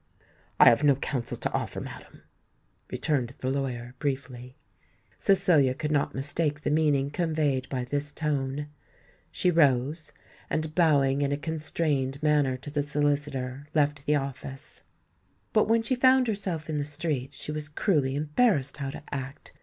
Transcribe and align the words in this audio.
"I 0.59 0.65
have 0.67 0.83
no 0.83 0.95
counsel 0.95 1.37
to 1.37 1.51
offer, 1.53 1.79
madam," 1.79 2.23
returned 2.91 3.35
the 3.37 3.51
lawyer, 3.51 3.93
briefly. 3.99 4.57
Cecilia 5.15 5.75
could 5.75 5.91
not 5.91 6.15
mistake 6.15 6.61
the 6.61 6.71
meaning 6.71 7.11
conveyed 7.11 7.69
by 7.69 7.83
this 7.83 8.11
tone. 8.11 8.65
She 9.29 9.51
rose; 9.51 10.11
and 10.49 10.73
bowing 10.73 11.21
in 11.21 11.31
a 11.31 11.37
constrained 11.37 12.17
manner 12.23 12.57
to 12.57 12.71
the 12.71 12.81
solicitor, 12.81 13.67
left 13.75 14.07
the 14.07 14.15
office. 14.15 14.81
But 15.53 15.67
when 15.69 15.83
she 15.83 15.93
found 15.93 16.27
herself 16.27 16.67
in 16.67 16.79
the 16.79 16.83
street, 16.83 17.35
she 17.35 17.51
was 17.51 17.69
cruelly 17.69 18.15
embarrassed 18.15 18.77
how 18.77 18.89
to 18.89 19.03
act. 19.11 19.53